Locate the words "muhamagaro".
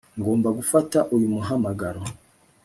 1.33-2.01